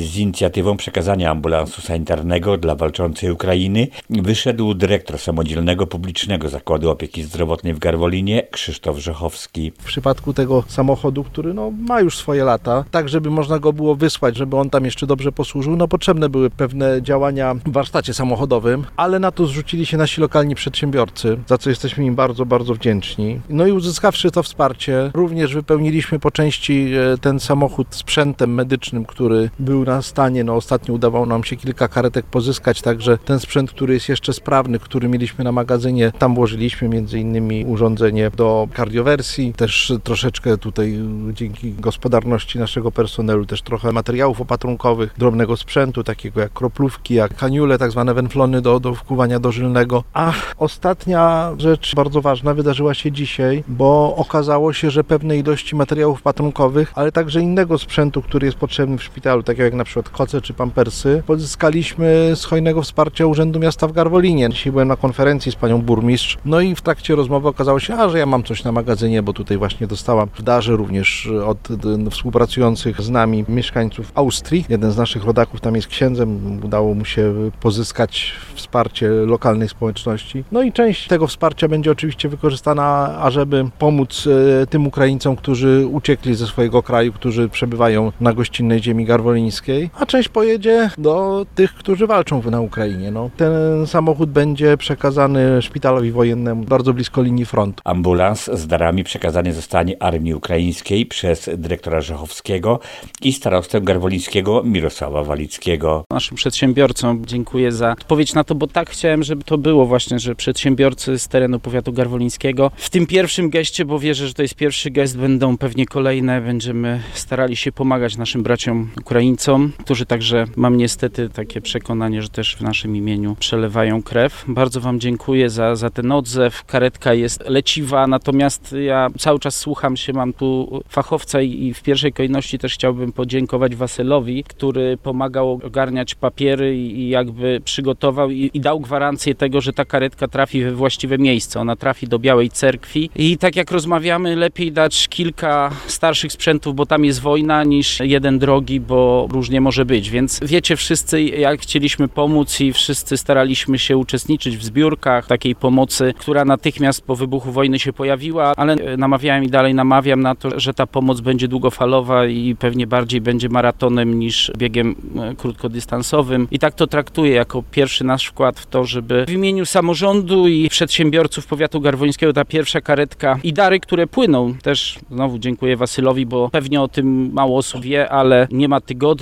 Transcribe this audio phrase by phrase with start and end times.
[0.00, 7.74] Z inicjatywą przekazania ambulansu sanitarnego dla walczącej Ukrainy wyszedł dyrektor Samodzielnego Publicznego Zakładu Opieki Zdrowotnej
[7.74, 9.72] w Garwolinie Krzysztof Rzechowski.
[9.78, 13.94] W przypadku tego samochodu, który no, ma już swoje lata, tak żeby można go było
[13.94, 18.84] wysłać, żeby on tam jeszcze dobrze posłużył, no potrzebne były pewne działania w warsztacie samochodowym,
[18.96, 23.40] ale na to zrzucili się nasi lokalni przedsiębiorcy, za co jesteśmy im bardzo, bardzo wdzięczni.
[23.48, 29.50] No i uzyskawszy to wsparcie, również wypełniliśmy po części e, ten samochód sprzętem medycznym, który
[29.58, 30.44] był na stanie.
[30.44, 34.78] No ostatnio udawało nam się kilka karetek pozyskać, także ten sprzęt, który jest jeszcze sprawny,
[34.78, 40.98] który mieliśmy na magazynie, tam włożyliśmy między innymi urządzenie do kardiowersji, też troszeczkę tutaj
[41.32, 47.78] dzięki gospodarności naszego personelu, też trochę materiałów opatrunkowych, drobnego sprzętu, takiego jak kroplówki, jak kaniule,
[47.78, 50.04] tak zwane wenflony do, do wkuwania dożylnego.
[50.12, 56.22] A ostatnia rzecz bardzo ważna wydarzyła się dzisiaj, bo okazało się, że pewne ilości materiałów
[56.22, 60.40] patrunkowych, ale także innego sprzętu, który jest potrzebny w szpitalu, tak jak na przykład koce
[60.40, 64.48] czy pampersy, pozyskaliśmy z hojnego wsparcia Urzędu Miasta w Garwolinie.
[64.50, 68.08] Dzisiaj byłem na konferencji z panią burmistrz, no i w trakcie rozmowy okazało się, a,
[68.08, 71.68] że ja mam coś na magazynie, bo tutaj właśnie dostałam w darze również od
[72.10, 74.64] współpracujących z nami mieszkańców Austrii.
[74.68, 80.44] Jeden z naszych rodaków tam jest księdzem, udało mu się pozyskać wsparcie lokalnej społeczności.
[80.52, 84.28] No i część tego wsparcia będzie oczywiście wykorzystana, ażeby pomóc
[84.62, 90.06] e, tym Ukraińcom, którzy uciekli ze swojego kraju, którzy przebywają na gościnnej ziemi garwolińskiej, a
[90.06, 93.10] część pojedzie do tych, którzy walczą na Ukrainie.
[93.10, 93.52] No, ten
[93.86, 97.82] samochód będzie przekazany szpitalowi wojennemu bardzo blisko linii frontu.
[97.84, 102.80] Ambulans z darami przekazany zostanie armii ukraińskiej przez dyrektora Rzechowskiego
[103.22, 106.04] i starostę garwolińskiego Mirosława Walickiego.
[106.10, 110.34] Naszym przedsiębiorcom dziękuję za odpowiedź na to, bo tak chciałem, żeby to było właśnie, że
[110.34, 114.90] przedsiębiorcy z terenu powiatu garwolińskiego w tym pierwszym geście, bo wierzę, że to jest pierwszy
[114.90, 121.28] gest, będą pewnie kolejne, będziemy starali się pomagać naszym braciom Ukraińcom, którzy także, mam niestety
[121.28, 124.44] takie przekonanie, że też w naszym imieniu przelewają krew.
[124.48, 126.64] Bardzo Wam dziękuję za, za ten odzew.
[126.64, 131.82] Karetka jest leciwa, natomiast ja cały czas słucham się, mam tu fachowca i, i w
[131.82, 138.50] pierwszej kolejności też chciałbym podziękować Wasylowi, który pomagał ogarniać papiery i, i jakby przygotował i,
[138.54, 141.60] i dał gwarancję tego, że ta karetka trafi we właściwe miejsce.
[141.60, 146.86] Ona trafi do Białej Cerkwi i tak jak rozmawiamy, lepiej dać kilka starszych sprzętów, bo
[146.86, 150.10] tam jest wojna, niż jeden drogi, bo różnie może być.
[150.10, 156.14] Więc wiecie wszyscy, jak chcieliśmy pomóc i wszyscy staraliśmy się uczestniczyć w zbiórkach takiej pomocy,
[156.18, 160.74] która natychmiast po wybuchu wojny się pojawiła, ale namawiałem i dalej namawiam na to, że
[160.74, 166.48] ta pomoc będzie długofalowa i pewnie bardziej będzie maratonem niż biegiem e, krótkodystansowym.
[166.50, 170.68] I tak to traktuję jako pierwszy nasz wkład w to, żeby w imieniu samorządu i
[170.68, 176.48] przedsiębiorców powiatu garwońskiego ta pierwsza karetka i dary, które płyną, też znowu dziękuję Wasylowi, bo
[176.50, 178.80] pewnie o tym mało osób wie, ale nie ma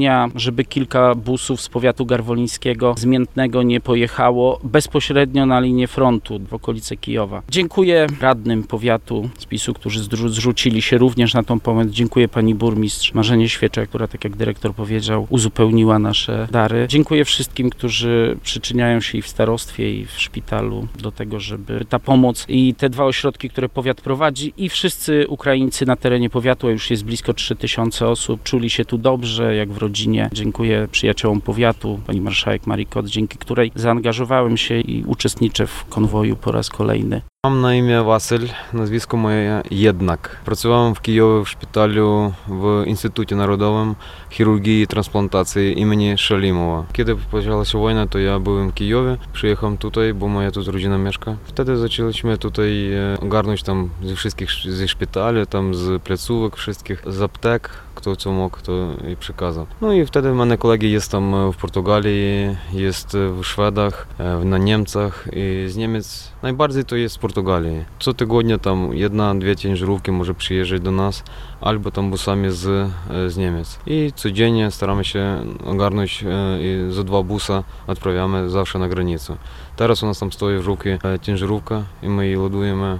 [0.00, 6.54] tygodnia, żeby kilka busów z powiatu garwolińskiego zmiętnego nie pojechało bezpośrednio na linię frontu w
[6.54, 7.42] okolice Kijowa.
[7.48, 11.88] Dziękuję radnym powiatu z którzy zrzucili się również na tą pomoc.
[11.88, 16.86] Dziękuję pani burmistrz Marzenie Świeczek, która, tak jak dyrektor powiedział, uzupełniła nasze dary.
[16.88, 21.98] Dziękuję wszystkim, którzy przyczyniają się i w starostwie, i w szpitalu do tego, żeby ta
[21.98, 26.70] pomoc i te dwa ośrodki, które powiat prowadzi i wszyscy Ukraińcy na terenie powiatu, a
[26.70, 29.89] już jest blisko 3000 osób, czuli się tu dobrze, jak w rodzinie.
[30.32, 36.36] Dziękuję przyjaciołom powiatu, pani marszałek Marii Kot, dzięki której zaangażowałem się i uczestniczę w konwoju
[36.36, 37.22] po raz kolejny.
[37.44, 40.40] Mam na imię Wasyl, nazwisko moje Jednak.
[40.44, 43.94] Pracowałem w Kijowie w szpitalu w Instytucie Narodowym
[44.30, 46.84] Chirurgii i Transplantacji imieni Szalimowa.
[46.92, 49.16] Kiedy pojawiła się wojna, to ja byłem w Kijowie.
[49.32, 51.36] Przyjechałem tutaj, bo moja tu rodzina mieszka.
[51.44, 52.90] Wtedy zaczęliśmy tutaj
[53.20, 58.58] ogarnąć tam ze wszystkich, ze szpitali, tam z placówek wszystkich, z aptek, kto co mógł,
[58.62, 58.72] to
[59.12, 59.66] i przekazał.
[59.80, 64.06] No i wtedy mamy kolegi jest tam w Portugalii, jest w Szwedach,
[64.44, 67.84] na Niemcach i z Niemiec najbardziej to jest Portugalii.
[67.98, 71.22] Co tygodnia tam jedna, dwie ciężarówki może przyjeżdżać do nas,
[71.60, 72.90] albo tam busami z,
[73.28, 73.78] z Niemiec.
[73.86, 76.24] I codziennie staramy się ogarnąć
[76.60, 79.36] i za dwa busa odprawiamy zawsze na granicę.
[79.76, 80.88] Teraz u nas tam stoi w ruki
[81.22, 82.98] ciężarówka i my jej ładujemy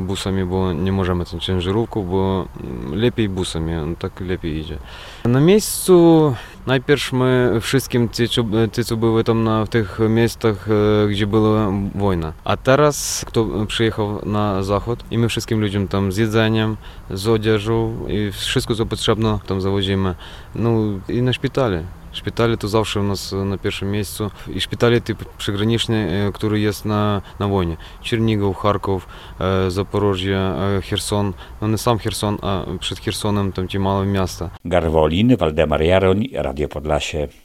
[0.00, 2.48] busami, bo nie możemy tą ciężarówką, bo
[2.92, 4.78] lepiej busami, tak lepiej idzie.
[5.24, 6.34] Na miejscu
[6.66, 8.28] najpierw my wszystkim, ci,
[8.72, 10.68] ci co były tam na, w tych miejscach,
[11.10, 12.32] gdzie była wojna.
[12.44, 16.76] A teraz kto przyjechał na zachód i my wszystkim ludziom tam z jedzeniem,
[17.10, 20.14] z odzieżą i wszystko co potrzebne tam zawozimy.
[20.54, 20.70] No
[21.08, 21.84] i na szpitale.
[22.12, 24.30] Szpitale to zawsze u nas na pierwszym miejscu.
[24.54, 27.76] I szpitale typ przygraniczny, e, który jest na, na wojnie.
[28.02, 29.08] Czernigow, Charków,
[29.40, 31.32] e, Zaporożie, e, Cherson.
[31.60, 34.50] No nie sam Cherson, a przed Chersonem tam ci małe miasta.
[34.64, 37.28] Garwolin, Waldemar Jaroń, Radio Podlasie.